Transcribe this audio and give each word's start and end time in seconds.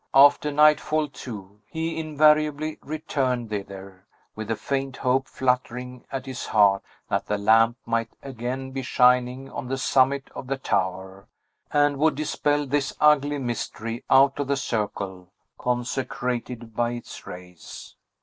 After 0.15 0.51
nightfall, 0.51 1.09
too, 1.09 1.61
he 1.67 1.99
invariably 1.99 2.79
returned 2.81 3.51
thither, 3.51 4.07
with 4.35 4.49
a 4.49 4.55
faint 4.55 4.97
hope 4.97 5.27
fluttering 5.27 6.05
at 6.11 6.25
his 6.25 6.47
heart 6.47 6.81
that 7.07 7.27
the 7.27 7.37
lamp 7.37 7.77
might 7.85 8.09
again 8.23 8.71
be 8.71 8.81
shining 8.81 9.47
on 9.51 9.67
the 9.67 9.77
summit 9.77 10.31
of 10.33 10.47
the 10.47 10.57
tower, 10.57 11.27
and 11.71 11.97
would 11.97 12.15
dispel 12.15 12.65
this 12.65 12.93
ugly 12.99 13.37
mystery 13.37 14.03
out 14.09 14.39
of 14.39 14.47
the 14.47 14.57
circle 14.57 15.29
consecrated 15.59 16.75
by 16.75 16.93
its 16.93 17.27
rays. 17.27 17.95